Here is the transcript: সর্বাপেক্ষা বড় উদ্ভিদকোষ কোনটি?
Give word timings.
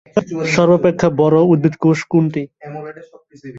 সর্বাপেক্ষা 0.53 1.07
বড় 1.21 1.37
উদ্ভিদকোষ 1.51 1.99
কোনটি? 2.11 2.43